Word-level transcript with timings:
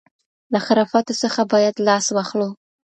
له 0.53 0.59
خرافاتو 0.65 1.13
څخه 1.23 1.41
بايد 1.51 1.75
لاس 1.87 2.05
واخلو. 2.15 2.49